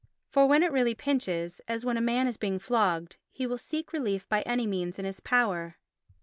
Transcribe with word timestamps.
For 0.31 0.47
when 0.47 0.63
it 0.63 0.71
really 0.71 0.95
pinches, 0.95 1.61
as 1.67 1.85
when 1.85 1.95
a 1.95 2.01
man 2.01 2.25
is 2.25 2.35
being 2.35 2.57
flogged, 2.57 3.17
he 3.29 3.45
will 3.45 3.59
seek 3.59 3.93
relief 3.93 4.27
by 4.27 4.41
any 4.47 4.65
means 4.65 4.97
in 4.97 5.05
his 5.05 5.19
power. 5.19 5.75